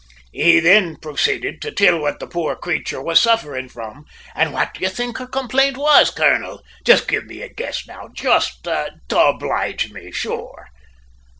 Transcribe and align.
"He 0.31 0.59
thin 0.59 0.97
prosayded 0.97 1.61
to 1.61 1.71
till 1.71 1.99
what 1.99 2.19
the 2.19 2.25
poor 2.25 2.55
crayture 2.55 2.99
was 3.03 3.21
sufferin' 3.21 3.69
from, 3.69 4.05
an' 4.33 4.51
what 4.51 4.73
d'ye 4.73 4.89
think 4.89 5.19
her 5.19 5.27
complaint 5.27 5.77
was, 5.77 6.09
colonel? 6.09 6.63
Jist 6.83 7.07
give 7.07 7.29
a 7.29 7.49
guess, 7.49 7.85
now, 7.85 8.09
jist 8.11 8.63
to 8.63 8.89
oblige 9.11 9.91
me, 9.91 10.11
sure." 10.11 10.69